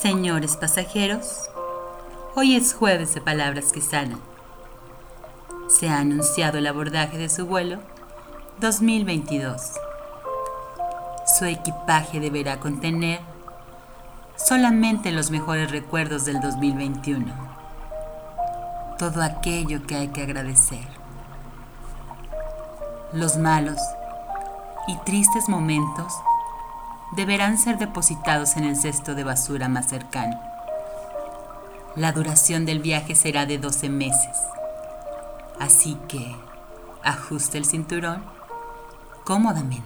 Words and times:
Señores 0.00 0.56
pasajeros, 0.56 1.50
hoy 2.36 2.54
es 2.54 2.72
jueves 2.72 3.14
de 3.14 3.20
palabras 3.20 3.72
que 3.72 3.80
sanan. 3.80 4.20
Se 5.68 5.88
ha 5.88 5.98
anunciado 5.98 6.58
el 6.58 6.68
abordaje 6.68 7.18
de 7.18 7.28
su 7.28 7.46
vuelo 7.46 7.80
2022. 8.60 9.60
Su 11.36 11.46
equipaje 11.46 12.20
deberá 12.20 12.60
contener 12.60 13.18
solamente 14.36 15.10
los 15.10 15.32
mejores 15.32 15.68
recuerdos 15.72 16.24
del 16.24 16.40
2021. 16.40 17.26
Todo 19.00 19.20
aquello 19.20 19.84
que 19.84 19.96
hay 19.96 20.08
que 20.08 20.22
agradecer. 20.22 20.86
Los 23.12 23.36
malos 23.36 23.80
y 24.86 24.96
tristes 24.98 25.48
momentos 25.48 26.14
deberán 27.12 27.58
ser 27.58 27.78
depositados 27.78 28.56
en 28.56 28.64
el 28.64 28.76
cesto 28.76 29.14
de 29.14 29.24
basura 29.24 29.68
más 29.68 29.88
cercano. 29.88 30.38
La 31.96 32.12
duración 32.12 32.64
del 32.64 32.80
viaje 32.80 33.14
será 33.14 33.46
de 33.46 33.58
12 33.58 33.88
meses, 33.88 34.36
así 35.58 35.98
que 36.08 36.36
ajuste 37.02 37.58
el 37.58 37.64
cinturón 37.64 38.22
cómodamente 39.24 39.82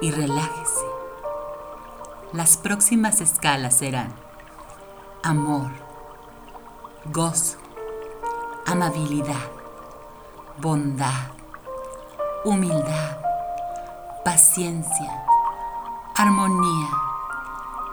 y 0.00 0.10
relájese. 0.10 0.86
Las 2.32 2.56
próximas 2.56 3.20
escalas 3.20 3.76
serán 3.76 4.12
amor, 5.22 5.70
gozo, 7.06 7.58
amabilidad, 8.66 9.50
bondad, 10.58 11.30
humildad, 12.44 13.18
paciencia, 14.24 15.24
armonía, 16.14 16.88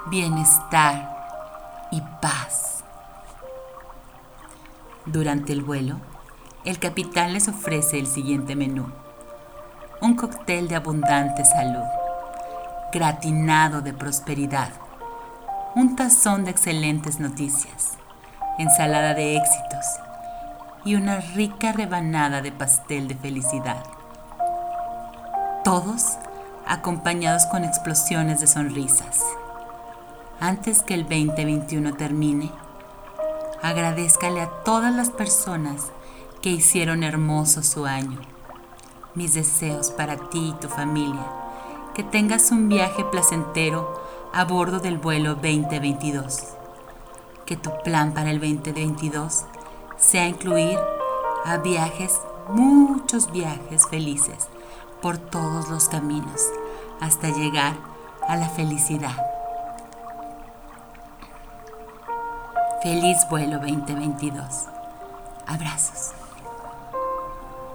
bienestar 0.08 1.88
y 1.92 2.02
paz. 2.22 2.84
Durante 5.06 5.54
el 5.54 5.64
vuelo, 5.64 5.96
el 6.66 6.80
capitán 6.80 7.34
les 7.34 7.48
ofrece 7.48 7.98
el 7.98 8.08
siguiente 8.08 8.56
menú. 8.56 8.92
Un 10.02 10.16
cóctel 10.16 10.68
de 10.68 10.76
abundante 10.76 11.46
salud, 11.46 11.86
gratinado 12.92 13.82
de 13.82 13.94
prosperidad, 13.94 14.70
un 15.76 15.96
tazón 15.96 16.44
de 16.44 16.52
excelentes 16.52 17.20
noticias, 17.20 17.98
ensalada 18.58 19.14
de 19.14 19.38
éxitos 19.38 19.86
y 20.84 20.96
una 20.96 21.22
rica 21.22 21.72
rebanada 21.72 22.42
de 22.42 22.52
pastel 22.52 23.08
de 23.08 23.16
felicidad. 23.16 23.84
Todos 25.64 26.18
acompañados 26.70 27.48
con 27.48 27.64
explosiones 27.64 28.42
de 28.42 28.48
sonrisas. 28.48 29.24
Antes 30.40 30.84
que 30.84 30.94
el 30.94 31.02
2021 31.02 31.96
termine, 31.96 32.52
agradezcale 33.64 34.42
a 34.42 34.50
todas 34.64 34.94
las 34.94 35.10
personas 35.10 35.88
que 36.44 36.52
hicieron 36.52 37.04
hermoso 37.04 37.64
su 37.64 37.88
año. 37.88 38.22
Mis 39.16 39.34
deseos 39.34 39.90
para 39.90 40.30
ti 40.30 40.50
y 40.50 40.62
tu 40.62 40.70
familia, 40.70 41.26
que 41.96 42.04
tengas 42.04 42.52
un 42.52 42.70
viaje 42.70 43.04
placentero 43.04 44.00
a 44.32 44.44
bordo 44.46 44.80
del 44.80 45.00
vuelo 45.00 45.34
2022. 45.34 46.44
Que 47.48 47.58
tu 47.58 47.72
plan 47.84 48.14
para 48.14 48.30
el 48.30 48.40
2022 48.40 49.46
sea 49.98 50.28
incluir 50.28 50.78
a 51.46 51.58
viajes, 51.58 52.22
muchos 52.48 53.32
viajes 53.32 53.88
felices 53.88 54.48
por 55.02 55.18
todos 55.18 55.70
los 55.70 55.90
caminos 55.90 56.42
hasta 57.00 57.30
llegar 57.30 57.76
a 58.28 58.36
la 58.36 58.50
felicidad. 58.50 59.16
Feliz 62.84 63.18
vuelo 63.30 63.60
2022. 63.60 64.66
Abrazos. 65.48 66.09